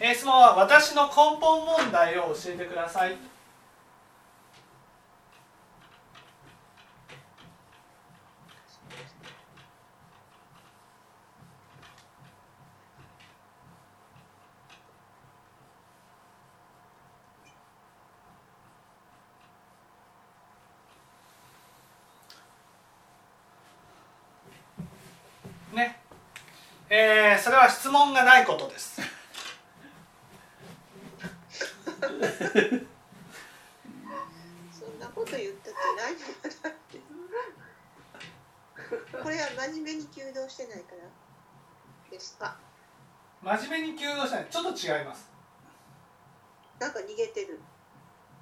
[0.00, 3.16] えー質問は私の根本問題を教えてください。
[25.74, 26.00] ね。
[26.88, 29.07] えーそれは質問がないことです。
[34.72, 36.98] そんなこと言ったってないのかなって
[39.22, 40.98] これは真面目に弓道してないから。
[42.10, 42.56] ですか。
[43.42, 44.46] 真面目に弓道しない。
[44.50, 45.30] ちょっと違います。
[46.78, 47.60] なんか逃げてる。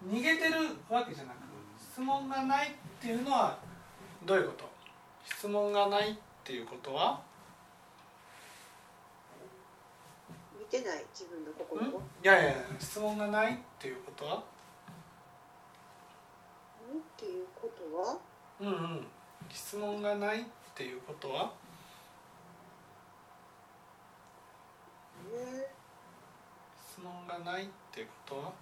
[0.06, 0.54] 逃げてる
[0.88, 1.36] わけじゃなく
[1.80, 3.58] 質問がないっていうのは
[4.24, 4.70] どういうこと？
[5.24, 7.20] 質問がないっていうことは
[10.55, 12.02] 見てない自分のん心を。
[12.22, 14.44] いやいやいや質問がないっていうことは？
[16.92, 18.18] うんっていうことは？
[18.60, 19.06] うんうん。
[19.50, 21.52] 質問がないっていうことは？
[25.32, 25.66] ね
[26.90, 28.52] 質問がないっていうことは？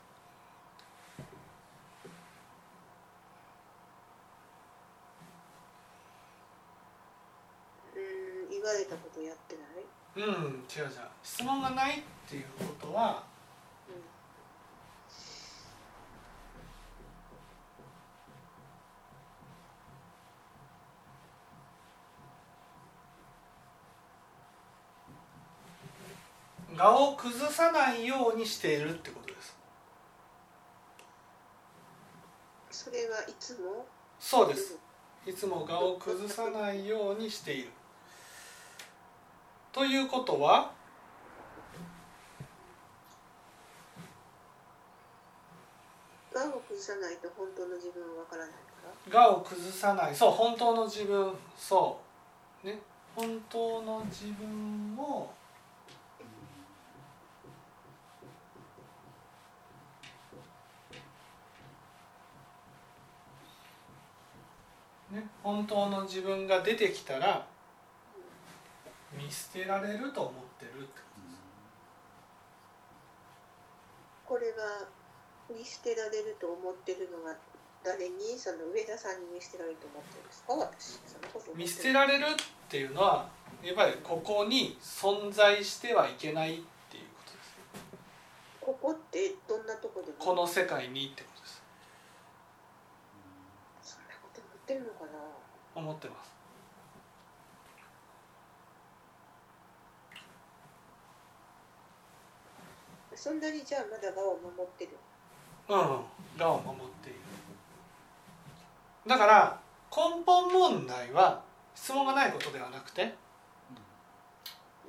[7.96, 9.63] うん言われたことやってない
[10.16, 10.22] うん。
[10.22, 10.62] 違う違う
[11.22, 13.24] 質問がないっていうことは。
[26.70, 26.78] うん。
[26.78, 29.56] 我を崩さないようにしているってことです。
[32.70, 33.86] それはいつも？
[34.18, 34.76] そうです。
[35.26, 37.70] いつも我を崩さないようにしている
[39.74, 40.70] ということは
[46.32, 49.20] 我を崩さないと本当の自分はわからないから。
[49.20, 50.14] 我を崩さない。
[50.14, 51.32] そう本当の自分。
[51.56, 51.98] そ
[52.62, 52.66] う。
[52.66, 52.78] ね。
[53.16, 55.28] 本当の自分を
[65.10, 65.26] ね。
[65.42, 67.53] 本当の自分が出てきたら
[69.24, 71.40] 見捨てられると思ってるってことです。
[74.26, 74.86] これが
[75.48, 77.34] 見捨てられると思ってるのが
[77.82, 78.38] 誰に？
[78.38, 80.52] その上田さんに見捨てられると思ってるんですか？
[80.52, 81.00] 私。
[81.06, 82.28] そのこと見捨てられるっ
[82.68, 83.28] ていうのは
[83.62, 86.60] やっぱりここに存在してはいけないっ
[86.90, 87.56] ていうことです
[88.60, 91.62] ここってどんなとこでもこの世界にってことです。
[93.82, 95.80] そんなこと思ってるのかな？
[95.80, 96.33] 思ってます
[103.24, 104.90] そんなにじゃあまだ我を守ってる。
[105.70, 105.86] うんうん
[106.36, 107.18] がを守っている。
[109.06, 109.58] だから
[109.90, 111.42] 根本問題は
[111.74, 113.14] 質問がないことではなくて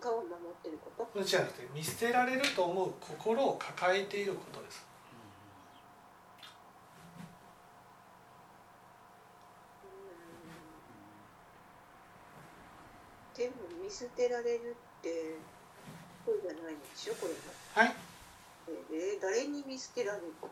[0.04, 1.20] 我を守ってること？
[1.22, 4.86] 違うなくて見捨てられると思う心を抱えていることです。
[13.38, 15.38] でも見捨てられるって
[16.26, 17.14] これじゃないんでしょ？
[17.16, 17.40] これも。
[17.74, 17.96] はい
[18.68, 20.50] えー誰に見捨てられるの？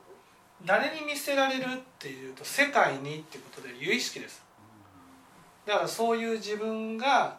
[0.65, 1.65] 誰に見捨てられるっ
[1.99, 4.43] ていうと世界にっていうことで有意識です。
[5.65, 7.37] だからそういう自分が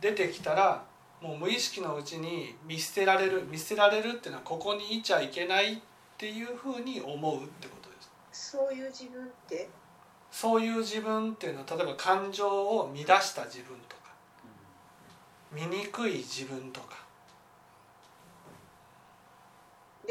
[0.00, 0.84] 出てきたら
[1.20, 5.78] もう無意識のうちに見捨てられる見捨てられるっていうのはここにいちゃいけないっ
[6.18, 7.96] ていうふうに思うってことで
[8.32, 8.50] す。
[8.50, 9.68] そういう自分って？
[10.30, 14.02] そういう自分っていうのは例えば感情を乱した自分とか
[15.52, 17.01] 醜い自分とか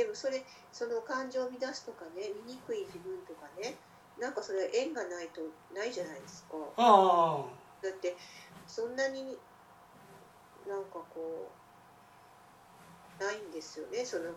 [0.01, 0.41] でもそれ
[0.73, 3.77] その感情を乱すとかね醜い自分とかね
[4.17, 5.41] なんかそれ縁がないと
[5.77, 6.57] ないじゃないですか。
[6.75, 7.45] あ
[7.83, 8.17] だって
[8.65, 9.37] そんなに
[10.67, 11.51] なんかこ
[13.19, 14.03] うないんですよね。
[14.03, 14.33] その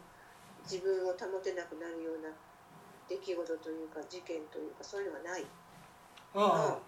[0.64, 2.28] 自分を保てなくなるような
[3.08, 5.46] 出来事というか事件というかそういうのがない、
[6.34, 6.78] あ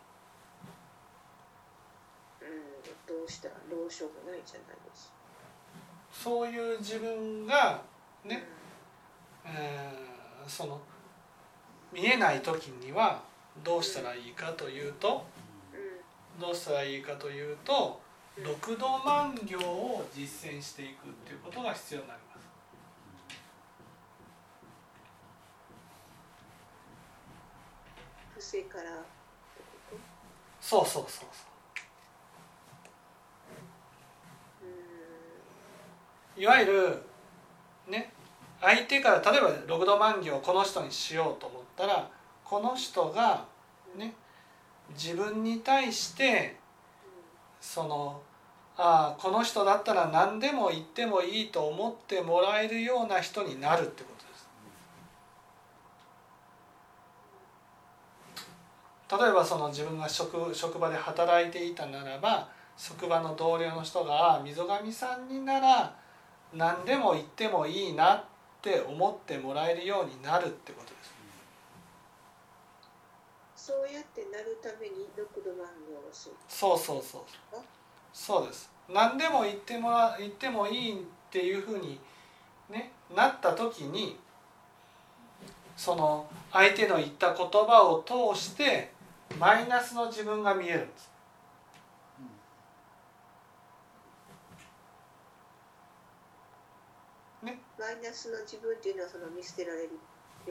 [2.42, 2.48] うん。
[2.48, 5.12] うん、どうしたらどうしようもないじゃないです
[6.12, 7.82] そういう自分が
[8.26, 8.42] ね、
[9.46, 10.06] えー
[10.48, 10.80] その
[11.92, 13.20] 見えない時には
[13.64, 15.26] どうしたらいいかというと
[16.38, 18.00] うどうしたらいいかというと
[18.36, 22.44] 六度万行を実践していくっていうことが必要になります。
[28.38, 29.02] ん、不正から
[30.60, 31.46] そうそうそうそ
[36.36, 36.40] う。
[36.40, 37.02] いわゆる
[37.88, 38.12] ね
[38.60, 42.08] 相手から例えば六度万行をこの人にしようと思ったら
[42.44, 43.44] この人が
[43.96, 44.14] ね
[44.94, 46.56] 自分に対して
[47.60, 48.20] その
[48.76, 54.34] ああこの人だったら何でも言ってもいいと思ってもらえるような人になるってことで
[59.18, 59.22] す。
[59.22, 65.94] 例えばその自分が職職場で働いていたならば職場の同僚の人がああ溝上さんになら
[66.52, 68.35] 何でも言ってもいいなって
[68.88, 71.16] 思ってもらえるようになるってことです。
[73.66, 77.22] そうやってなるために六度万行をするそうそうそう
[77.52, 77.60] あ
[78.12, 81.98] そうです何でも言ってもら言ってもいいっていうふうに、
[82.70, 84.20] ね、なった時に
[85.76, 88.92] その相手の言った言葉を通して
[89.36, 91.10] マイナスの自分が見えるんです。
[97.78, 99.90] マイナスの自分っていうのはその見捨てられる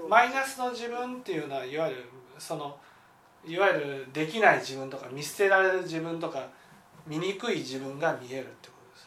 [0.08, 2.04] マイナスの自分っていうのはいわゆる
[2.38, 2.78] その
[3.46, 6.48] いわゆるできない自分とか見捨てられる自分とか
[7.08, 8.98] 醜い自分が見えるってことで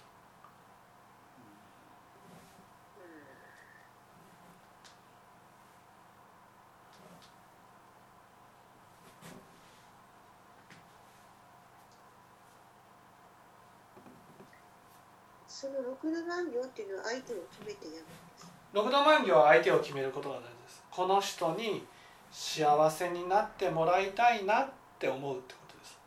[15.59, 15.59] す。
[15.67, 18.05] その六度万行っていうのは相手を決めてやるんで
[18.39, 18.47] す。
[18.73, 20.83] 六度万行は相手を決めることが大事です。
[20.91, 21.85] この人に
[22.31, 24.69] 幸せになってもらいたいなっ
[24.99, 25.99] て思うってことです。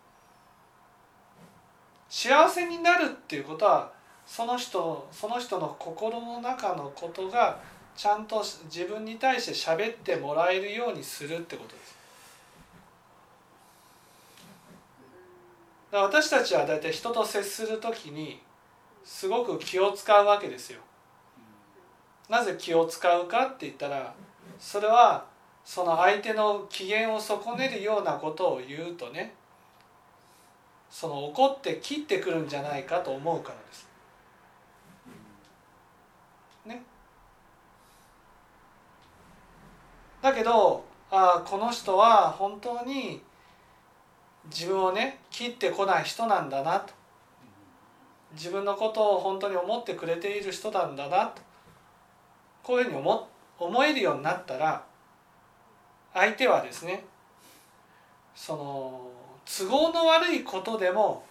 [2.29, 3.91] 幸せになるっていうことは
[4.25, 7.59] その人その人の心の中のことが
[7.95, 11.95] ちゃんと自分に対して喋ってもらえるようにするってことです。
[15.91, 18.41] 私たちは大体人と接する時に
[19.03, 20.79] すごく気を使うわけですよ
[22.29, 24.13] なぜ気を使うかって言ったら
[24.59, 25.25] それは
[25.63, 29.33] その相手の機嫌を損ねるようなことを言うとね
[30.89, 33.87] その怒って切ってくるんじゃないかと思うからです。
[36.65, 36.83] ね。
[40.21, 43.21] だけどあこの人は本当に
[44.45, 46.93] 自分をね切ってこない人なんだなと
[48.33, 51.41] 自分のことを本当に思ってくれている人なんだなと
[52.63, 53.27] こういうふうに思
[53.59, 54.83] 思えるようになったら
[56.13, 57.03] 相手はですね
[58.35, 59.11] その
[59.45, 61.25] 都合の悪いことでも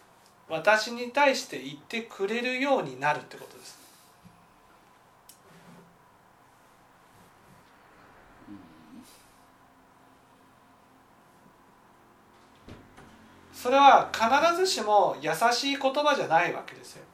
[0.49, 3.79] 私に対して言ってくれるようになるってことです。
[13.61, 17.05] それは必ずしも優しい言葉じゃないわけですよ。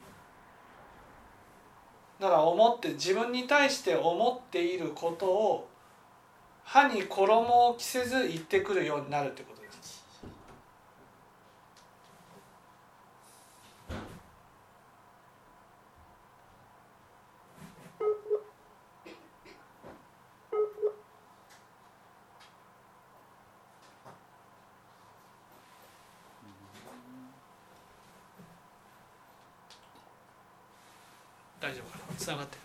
[2.21, 5.67] だから思って自分に対して思っていることを
[6.63, 9.97] 歯に衣を着せず言ってくるようになるってことです。
[31.59, 32.15] 大丈夫かな？
[32.17, 32.61] つながってる。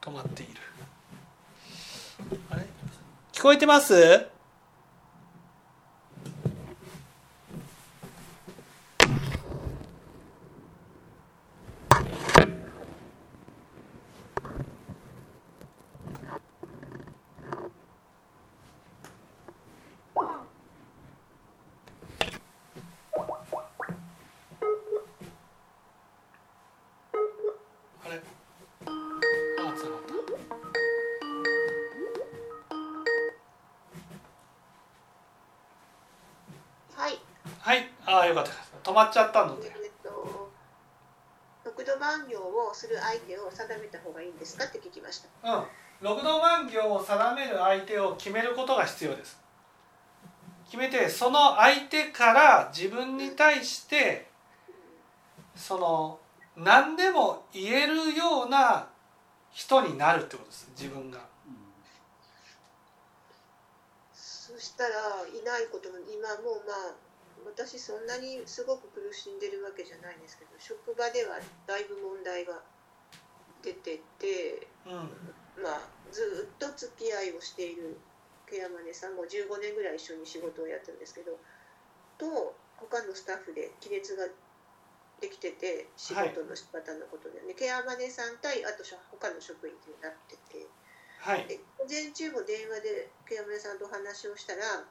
[0.00, 0.52] 止まっている。
[2.50, 2.66] あれ？
[3.32, 4.33] 聞こえてます？
[38.06, 39.72] ああよかった止まっちゃったので。
[39.82, 40.52] えっと
[41.64, 44.64] 六度万行をする相手を定めた方がいいんですか？
[44.64, 45.56] って聞きました。
[45.56, 45.64] うん。
[46.02, 49.40] 六度万行を定める相手を決めることが必要です。
[50.66, 54.28] 決めてその相手から自分に対して
[55.56, 56.18] その
[56.56, 58.88] 何でも言えるような
[59.50, 60.68] 人になるってことです。
[60.78, 61.18] 自分が。
[64.12, 64.90] そしたら
[65.26, 66.94] いないことも今もまあ
[67.44, 72.62] 私そんなにすごく苦しんでるわけじゃないんですけど職場ではだいぶ問題が
[73.62, 75.62] 出てて、うん。
[75.62, 77.96] まあ、ずっと付き合いをしている
[78.50, 81.38] ケ山根さんも15年ぐらい一緒に仕事をやってるんですけど
[82.18, 84.26] と他のスタッフで亀裂が
[85.22, 90.66] できてて仕事の仕方のことでね、ケ山根さん対あと他の職員になってて。
[91.24, 91.48] はい。
[91.48, 94.84] で午前中も電話でケアマネさんとお話をしたら、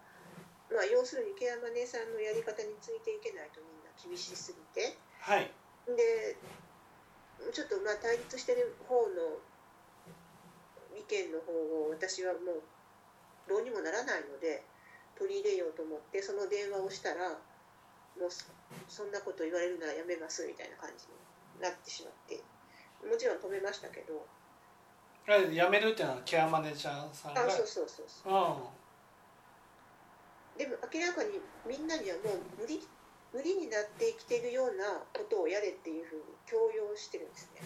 [0.73, 4.97] まあ、要するにケアマネさんのやり方についていけないとみんな厳しすぎて。
[5.21, 5.51] はい。
[5.85, 6.35] で
[7.51, 9.35] ちょっとまあ対立してる方の
[10.95, 12.63] 意見の方を私はもう
[13.49, 14.63] どうにもならないので
[15.19, 17.29] 取り入れようと思ってその電話をしたら
[18.15, 18.45] もうそ
[18.87, 22.39] そんなこと言われるならやめますみたいな感じになってしまって
[23.03, 24.25] もちろん止めましたけど。
[25.27, 28.33] あれ辞めるっていうのはケアマネージャーさんがあそうそうそうそう。
[28.33, 28.82] うん
[30.57, 32.81] でも明らかにみんなにはもう無理
[33.33, 37.65] 無理になってきてるようなことをやれっていうふうに強要してるんですね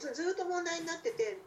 [0.00, 1.38] ずずっと問題になってて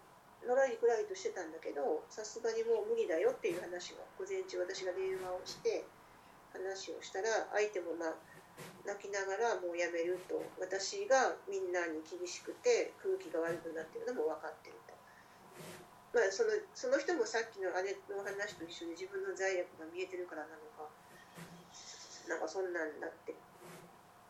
[0.47, 5.83] のらりくらりとしてたんだけどさすがにもう無理だよっていう話を午前中私が電話をして
[6.55, 8.15] 話をしたら相手もまあ
[8.87, 14.86] 泣きながらもうやめると私がみんなに厳しくて空気が悪くなってるのも分かってると。
[16.17, 20.89] まあ、そのその人もさっきの姉の話と一緒に自分の罪悪が見えてるからなのか。
[22.25, 23.37] なんかそんなんだって。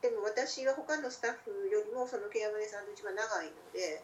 [0.03, 4.03] でも私は他のスタッフよりもそのケアマネさんと一番長いので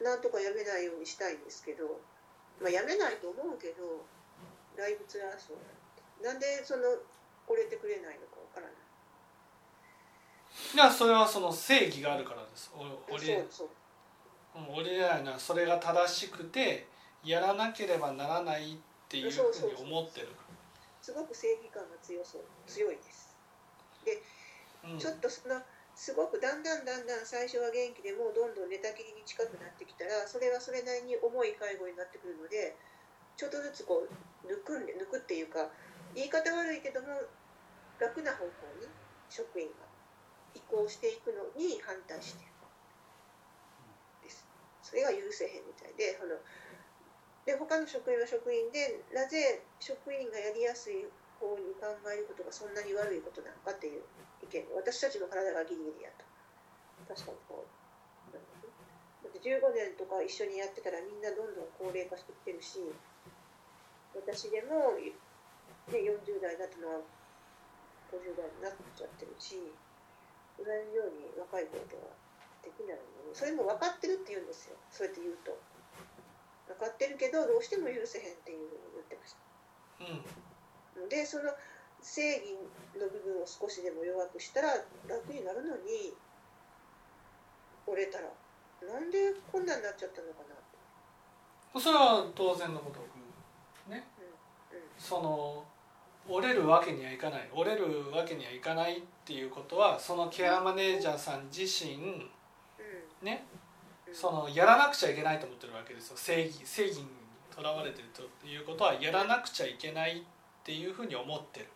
[0.00, 2.00] なんとかやめないようにしたいんですけど、
[2.62, 4.00] まあ、やめないと思うけど
[4.78, 5.60] だいぶ辛そう
[6.24, 6.96] なんでなんでその
[7.44, 8.78] 来れてくれないのかわからない。
[10.72, 12.72] いやそれはその正義があるからです。
[12.72, 12.80] お
[13.18, 13.68] そうそう
[14.56, 16.86] うん降りれないのはそれが正しくて
[17.24, 18.76] やらなければならないっ
[19.08, 20.28] ていうふうに思ってる。
[20.28, 20.50] か
[21.02, 22.42] すごく正義感が強そう。
[22.66, 23.36] 強いです。
[24.84, 25.60] ら、うん、ちょっとその
[25.94, 32.76] すごくだんだんだんだん最初は元気でもうどんどん寝たきりに近くなってきたらそれはそれなりに重い介護になってくるので
[33.36, 35.68] ちょっとずつこう抜くんで抜くっていうか
[36.14, 37.20] 言い方悪いけども
[38.00, 38.48] 楽な方向
[38.80, 38.88] に
[39.28, 39.84] 職員が
[40.54, 42.44] 移行していくのに反対して。
[42.44, 42.49] る
[44.90, 46.34] それが許せへんみたいでその
[47.46, 51.06] で他の職員は職員でなぜ職員がやりやすい
[51.40, 54.04] 方に考えることがそんなに悪いことなのかっていう
[54.44, 54.66] 意見。
[54.76, 56.26] 私たちの体がギリギリやと。
[57.08, 57.80] 確かにこう。
[58.34, 62.80] だって15年とか一緒にやってたらみんなどんどん高齢化してきてるし
[64.12, 65.16] 私でも、ね、
[65.92, 67.04] 40代になったのは
[68.12, 69.56] 50代になっちゃってるし
[70.58, 72.19] 同じように若い頃とは
[72.62, 72.98] できない
[73.32, 74.76] それも分かってるって言うんですよ。
[74.90, 75.56] そうやって言うと。
[76.66, 81.02] 分かってるけどどうしても許せへんっていうふうに言ってました。
[81.02, 81.08] うん。
[81.08, 81.50] でその
[82.02, 82.56] 正義
[82.98, 84.74] の部分を少しでも弱くしたら
[85.06, 86.14] 楽になるのに
[87.86, 88.30] 折れたら
[88.82, 90.54] なんでこんなになっちゃったのかな。
[90.54, 90.58] っ
[91.74, 93.00] て、それは当然のこと。
[93.90, 94.06] ね。
[94.72, 95.64] うんうん、その
[96.28, 97.48] 折れるわけにはいかない。
[97.52, 102.30] 折れるわけにはいかないっていうことはそのケアマネージャーさん自身うん
[103.22, 106.16] ねうんそのやらなくちゃいけないと思ってるわけですよ。
[106.16, 107.06] 正義正義に
[107.54, 110.22] とらわれてるということはやらなくちゃいけないっ
[110.64, 111.66] ていうふうに思ってる。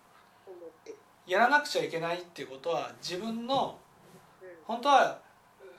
[1.27, 3.79] やらなくちゃいけないっていうことは自分の
[4.43, 4.49] うん。
[4.65, 5.21] 本当は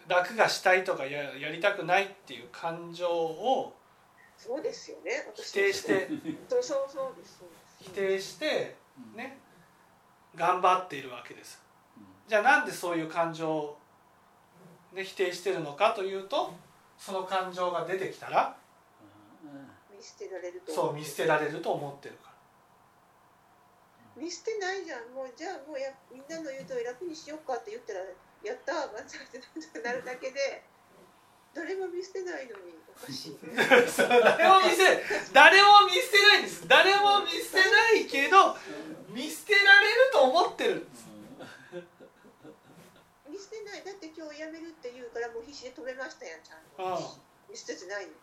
[0.07, 3.75] 楽がしたいとかややりたくないっていう感情を
[4.38, 6.07] そうですよね否定して。
[6.50, 7.84] そうそうそうですそうです。
[7.84, 8.75] 否定して
[9.13, 9.39] ね
[10.36, 11.62] 頑張っているわけです。
[12.27, 13.77] じゃあなんでそういう感情
[14.95, 16.53] を、ね、否定してるのかというと
[16.97, 18.55] その感情が出てきたら
[19.91, 22.35] 見捨てられるとそう見捨てられると思ってるか
[24.15, 25.11] 見捨てないじゃん。
[25.11, 29.39] もうじゃあもうやみんなの言う通り楽にしようかって言ったらやったー万歳って
[29.83, 30.63] なるだけで
[31.51, 33.37] 誰も見捨てないのにおかしい。
[33.43, 36.67] 誰も見せ誰も見捨てないんです。
[36.67, 38.55] 誰も見捨てないけど
[39.09, 41.14] 見捨てられると思ってるんです
[43.65, 43.84] ない。
[43.84, 47.17] だって今日辞めるって言うからもう必死で止めましたやんちゃんうんと
[47.50, 48.13] 見捨ててないの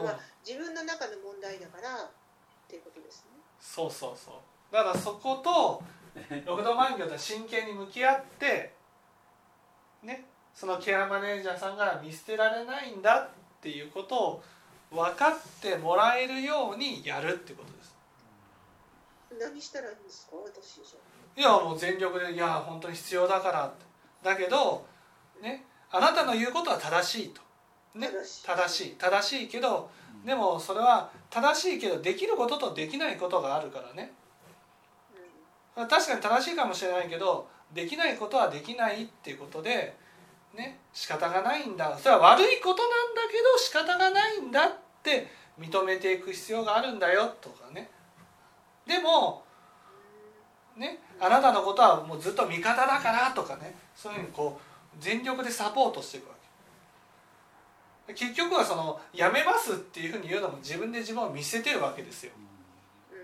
[0.00, 2.10] うんまあ自分の中の問題だからっ
[2.68, 3.38] ていうことですね。
[3.60, 4.74] そうそうそう。
[4.74, 5.82] だからそこと
[6.44, 8.74] 六度万行と真剣に向き合って
[10.02, 13.28] ねそのケアマネージャーさんが見捨てられないんだっ
[13.60, 14.42] ていうことを
[14.90, 17.96] 分かってもらえるようにやるってことです。
[19.38, 21.40] 何したらいいんですか私じゃ。
[21.40, 23.84] いやもう全力でいや本当に必要だからって
[24.26, 24.84] だけど
[25.40, 27.40] ねあなたの言うことは正しいと。
[27.94, 28.08] ね
[28.44, 28.94] 正しい。
[28.96, 29.48] 正しい。
[29.48, 29.88] けど
[30.24, 34.12] でもそれは正しいけどできることとできないことがあるからね。
[35.76, 39.96] う確かに正しいかもしれないけどできないことはできないっていうことで
[40.54, 41.96] ね仕方がないんだ。
[41.96, 45.28] それは悪いことなんだけど仕方がないんだって
[45.58, 47.90] 認めていく必要があるんだよとかね。
[48.86, 49.45] でも
[50.76, 56.34] ねあなたのことはもうずっと味方だからとかねそういうふうにこう全力でサポートしていくわ
[58.06, 58.14] け。
[58.14, 62.32] 結局はそのやめますっていうふうに言うのも自分で自分を見せてるわけですよ。
[63.10, 63.18] うん。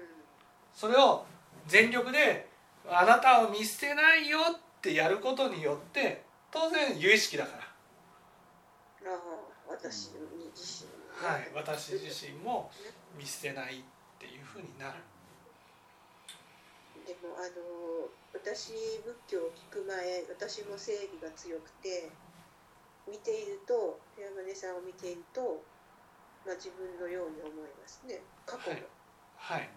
[0.74, 1.24] それを
[1.68, 2.48] 全力で
[2.88, 9.12] あなたを見捨てないよってやることによって当然有意識だから。
[9.12, 9.20] ああ
[9.68, 10.10] 私
[10.54, 10.92] 自身
[11.22, 12.68] はい、私自身も
[13.16, 13.82] 見捨てないっ
[14.18, 14.94] ていうふうになる。
[17.12, 18.72] でもあの私
[19.04, 22.08] 仏教を聞く前私も正義が強くて
[23.04, 25.60] 見ていると山根さんを見ていると、
[26.48, 28.24] まあ、自分のように思いますね。
[28.48, 28.80] 過去も。
[29.36, 29.68] はい、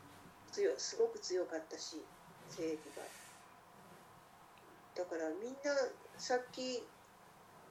[0.47, 0.75] 強い。
[0.77, 1.99] すごく強かったし
[2.47, 3.03] 正義が。
[4.95, 5.75] だからみんな
[6.15, 6.87] さっき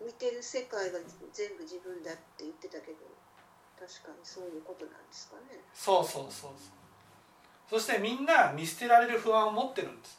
[0.04, 1.00] 見てる世界が
[1.32, 3.00] 全部自分だって言ってたけど
[3.80, 5.56] 確かにそういうことなんですかね。
[5.72, 6.83] そうそうそうそう。
[7.68, 10.18] そしてみんな見捨てられる不安を持ってるんです。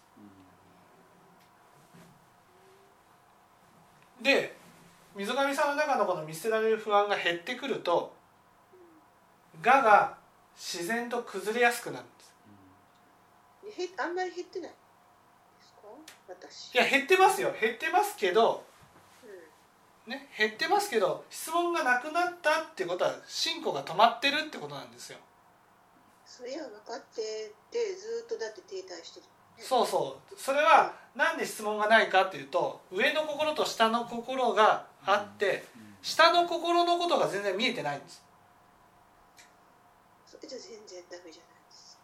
[4.21, 4.55] で、
[5.15, 8.13] 溝上さんの中のこの見捨てられる不安が減ってくると、
[9.63, 10.17] 我が
[10.55, 12.23] 自然と崩れやすくなるんで
[13.87, 13.93] す。
[13.97, 14.75] あんまり減ってないで
[15.61, 15.87] すか？
[16.27, 17.53] 私いや減ってますよ。
[17.59, 18.63] 減ってますけど、
[20.05, 25.19] うんね、減ってますけど質問がなくなったってことは進歩が止まってるってことなんですよ。
[26.25, 29.25] それは分かっててずっとだって停滞してる。
[29.57, 30.35] そうそう。
[30.37, 35.63] それはなんで質問がないかっていうと上の心と下の心があって
[36.01, 38.23] 下の心のことが全然見えてないんです。
[40.25, 42.03] それじゃ全然ダメじゃないですか。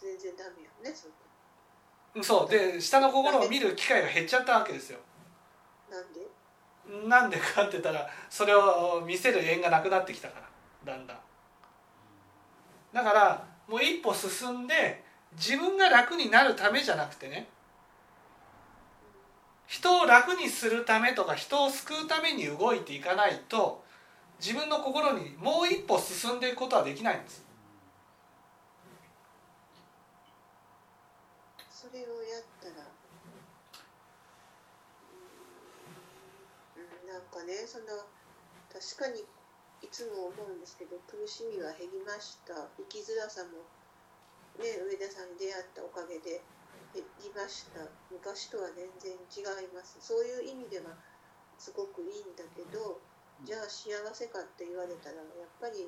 [0.00, 1.12] 全然ダメよねそん
[2.16, 2.50] うんそう。
[2.50, 4.98] で下の心を見る機会が減っちゃったわけですよ。
[5.90, 6.28] ななんで？
[7.08, 10.40] なんでかって言ったらそれを見せる縁がなくなってきたか
[10.84, 11.18] らだんだん
[12.92, 15.04] だからもう一歩進んで
[15.36, 17.48] 自分が楽になるためじゃなくてね
[19.66, 23.84] 人を楽にするためとか人を救うために動いていかないと
[24.40, 27.44] 自分の心にもう一歩進んでいくことはできないんです。
[31.70, 32.74] それをやったら
[37.12, 37.84] なんかねその
[38.72, 39.24] 確かに
[39.82, 42.54] いつも思うんですけど苦しみは減りました。
[42.76, 43.64] 生きづらさも
[44.58, 46.42] ね上田さんに出会ったおかげで
[46.94, 47.86] 減りました。
[48.10, 49.98] 昔とは全然違います。
[50.00, 50.96] そういう意味では
[51.58, 52.98] すごくいいんだけど
[53.44, 55.86] じゃあ幸せかって言われたらやっぱり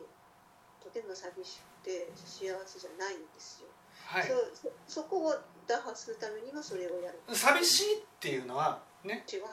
[0.83, 3.69] とても寂しくて幸せじゃないんですよ、
[4.07, 4.25] はい。
[4.25, 5.35] そそそこを
[5.67, 7.19] 打破するためにはそれをやる。
[7.35, 9.49] 寂しいっていうのはね違うの。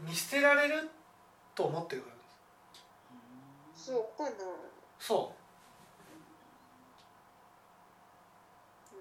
[0.00, 0.90] 見捨てられる
[1.54, 2.13] と思ってるから
[3.84, 4.30] そうかな、
[4.98, 5.34] そ
[8.92, 8.96] う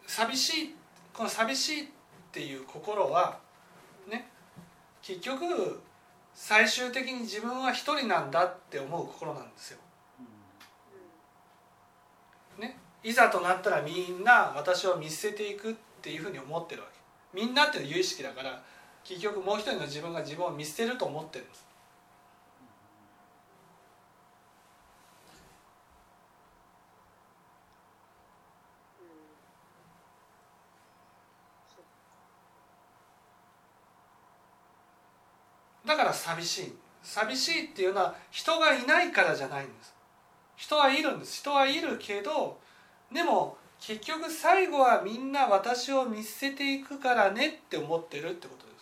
[0.00, 0.74] う寂しい
[1.12, 1.86] この寂しいっ
[2.32, 3.38] ていう心は
[4.08, 4.28] ね
[5.00, 5.80] 結局
[6.34, 9.78] 最終的に自分は一人なんだって思う心なんですよ。
[12.58, 16.98] んね、いざとなったらみんな私を見捨てていくっていうふうに思ってるわけ。
[17.32, 18.60] みんなっていうのは有意識だから
[19.04, 21.64] 結局もう一人の自分が自分を見捨てると思ってるんです。
[29.00, 29.18] うんうん
[35.77, 36.78] そだから寂しい。
[37.02, 39.94] 寂しいっていうのは人がいないからじゃないんです。
[40.56, 41.38] 人はいるんです。
[41.38, 42.60] 人はいるけど
[43.10, 48.72] でも結局最後はみんな私を見捨てていくからねって思ってるってことで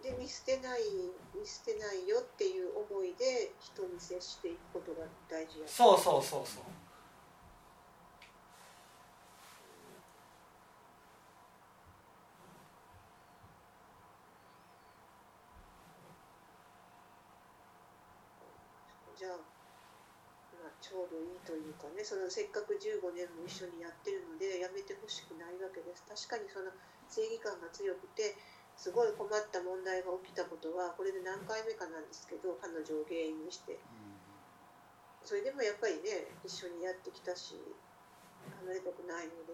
[0.00, 0.06] す。
[0.10, 0.80] で見捨てない
[1.34, 5.66] 見捨てないよっていう思いで人に接していくことが大事や。
[5.66, 6.62] そうそうそうそう
[19.20, 19.32] じゃあ、
[21.08, 26.04] いいというかねそのせっかく15年も一緒にやってるのでやめてほしくないわけです。
[26.04, 26.68] 確かにその
[27.08, 28.36] 正義感が強くて
[28.76, 33.78] すごい困った問題が起きたことはこれで何回目かなんですけど彼女を原因にして。
[35.24, 37.54] それでもやっぱりね一緒にやってきたし
[38.64, 39.52] 離れたくないので、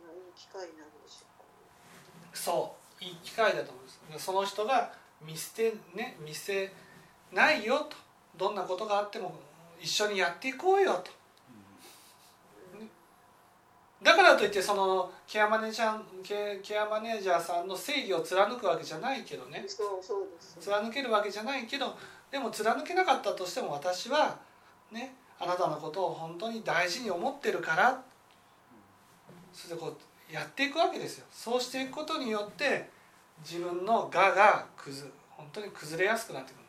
[0.00, 1.44] まあ、いい機会なんでしょうか
[2.24, 2.30] ね。
[2.32, 3.04] そう。
[3.04, 4.24] いい機会だと思います。
[4.24, 6.72] その人が見捨てね見せ
[7.32, 7.96] ないよと。
[8.36, 9.34] どんなことがあっても
[9.80, 11.10] 一緒にやっていこうよと。
[14.02, 19.64] だからといってそのケアマネージャーケケアマネージャーさんの正義を貫くわけじゃないけどね。
[19.66, 20.56] そうそうです。
[20.60, 21.96] 貫けるわけじゃないけど
[22.30, 24.38] でも貫けなかったとしても私は
[24.92, 28.02] ねあなたのことを本当に大事に思ってるから
[29.52, 31.26] それでこうやっていくわけですよ。
[31.32, 32.88] そうしていくことによって
[33.42, 36.62] 自分の我が崩本当に崩れやすくなってくる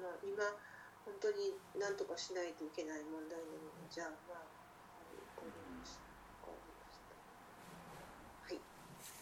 [0.00, 0.44] まあ今
[1.04, 4.50] 本当に何とかしないといけない問題なのでじゃあまあわ
[5.38, 5.86] かりま
[8.42, 8.58] はい。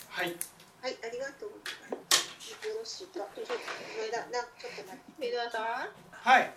[0.08, 0.32] はい。
[0.80, 2.56] はいありがとうございます。
[2.64, 3.44] よろしいか上
[4.08, 5.28] 田なちょっと待って。
[5.28, 6.48] 江田さんはい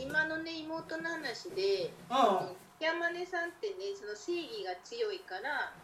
[0.00, 2.16] 今のね妹の話でう
[2.48, 2.56] ん。
[2.80, 5.76] 山根さんってねその正義が強いから、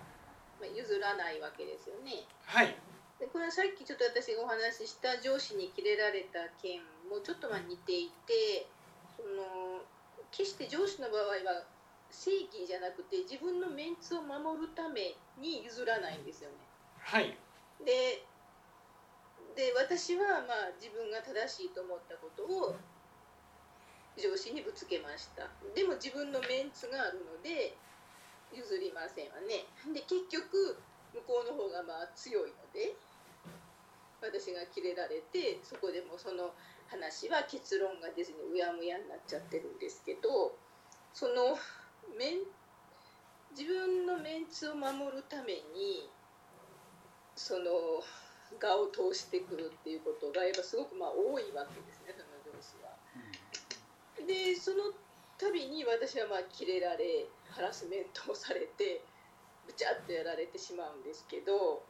[0.56, 2.24] まあ、譲らないわけですよね。
[2.48, 2.72] はい。
[3.20, 8.68] でこれはさっきちょっと私がお話しした上司にキレられた件もちょっとまあ似ていて
[9.16, 9.82] その
[10.30, 11.64] 決して上司の場合は
[12.10, 16.56] 正義じゃなくて自分のメンツを守るために譲らないんですよね。
[17.00, 17.36] はい。
[17.84, 18.22] で
[19.56, 22.76] で私はまあ自分が正しいと思ったことを
[24.16, 25.48] 上司にぶつけました。
[25.74, 27.76] でも自分のメンツがあるので
[28.52, 29.64] 譲りませんわね。
[29.92, 30.76] で結局
[31.12, 32.92] 向こうの方がまあ強いので
[34.20, 36.52] 私がキレられてそこでもその
[36.88, 40.54] 話は結論が出ずにうやむやになっちゃってるんですけど
[41.12, 41.58] その
[42.18, 42.38] メン
[43.56, 46.08] 自分のメンツを守るために
[47.34, 48.04] その
[48.60, 52.96] 我を通してくるっていうことがやっぱすごくまあ多いわけですねその上司は。
[54.26, 54.92] でその
[55.38, 59.02] 度に私はまあキレられハラスメントをされて
[59.66, 61.82] ぶちゃっとやられてしまうんですけど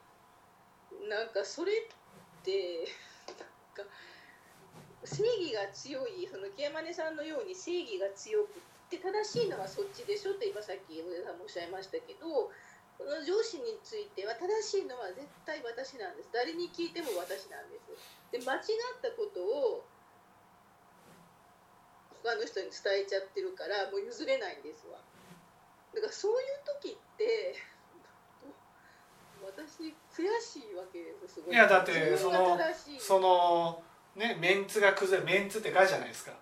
[1.09, 2.89] なんかそれって
[3.27, 3.93] なんか
[5.07, 12.51] 正義が強いその木山根さんのように正義が強くって正しいのはそっちでしょって今さっき上田さんもおっしゃいましたけど
[12.97, 16.33] この上司については正しいのは絶対私なんです。
[16.33, 17.93] 誰に聞いても私なんです。
[18.33, 19.85] で間違ったことを
[22.25, 24.97] 他の人に伝えちゃってるからもう譲れないんですわ。
[25.93, 27.55] だからそういう時って
[29.45, 31.55] 私悔しいわけですすごい。
[31.55, 33.01] いやだって自分が正しい。
[33.01, 33.85] その
[34.17, 36.31] ねメンツが崩れるメンツってがじゃないですか。
[36.31, 36.41] はい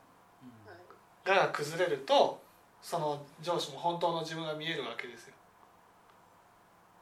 [1.29, 2.43] がが崩れると
[2.83, 5.35] その上司も本当の自分が見えるわけですよ。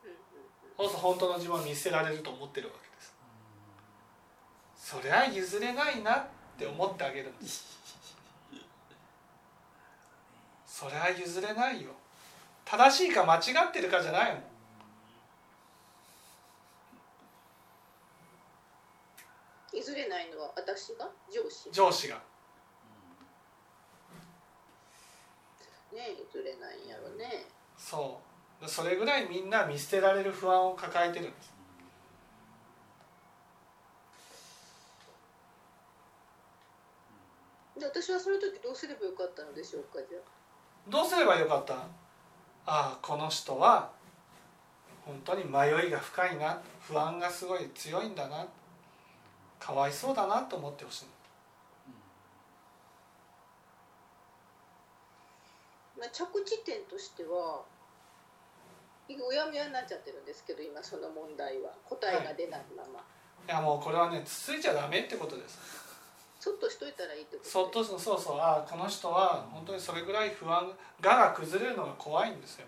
[0.05, 0.17] うんうん
[0.77, 3.15] そうすると本当の自分を見せられると思ってるわけです。
[4.77, 6.27] そりゃ譲れないなっ
[6.59, 7.79] て思ってあげるんです。
[10.67, 11.91] そりゃ譲れないよ。
[12.65, 14.43] 正しいか間違ってるかじゃないもん
[19.75, 21.09] 譲れないのは私が？
[21.33, 21.71] 上司？
[21.73, 22.17] 上司が。
[25.93, 27.47] ね譲れないんやろね。
[27.77, 28.21] そ
[28.63, 28.69] う。
[28.69, 31.53] それぐらいみんな見捨てられる不安を抱えてるんです。
[37.79, 40.91] で私はその時どうすればよかったのでしょうかじゃあ？
[40.91, 41.75] どうすればよかった？
[41.75, 41.87] あ
[42.67, 43.91] あこの人は
[45.05, 46.61] 本当に迷いが深いな。
[46.81, 48.47] 不安がすごい強いんだな
[49.62, 51.05] かわいそうだなと思ってほしい。
[55.96, 57.62] まあ、着地点としては
[59.09, 61.70] うやむやになっちゃってるんですけど今その問題は。
[61.88, 63.03] 答えが出ないまま、い。
[63.46, 65.61] やもうこれはねつついちゃダメってことです。
[66.40, 68.40] そっとしといたらいいってことそっとそうそう。
[68.40, 72.66] ああこの人は本当にそれぐらい不安がが崩れるのが怖いんですよ。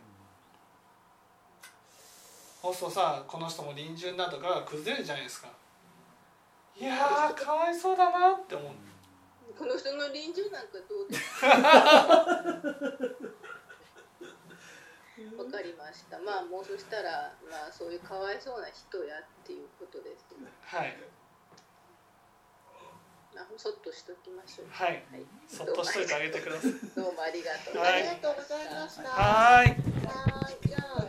[2.63, 5.49] そうするとさこの人も臨終になるとがが崩れるじゃないですか
[6.77, 8.73] いやーかわいそうだなって思う。
[9.57, 11.45] この人の臨終なんかどうです
[15.39, 16.19] わかりました。
[16.19, 20.27] まあもうそしたらまあそういうかわいそうな人やっていうことです
[20.65, 20.97] はい。
[23.35, 24.67] まあそっとしときましょう。
[24.71, 25.07] はい。
[25.11, 25.23] はい。
[25.47, 26.73] そっとしといてあげてください。
[26.97, 27.79] どうもありがとう。
[27.79, 28.03] はい。
[28.11, 29.09] ありがとうございました。
[29.09, 29.79] はーい。
[30.07, 31.07] はーい、じゃあ、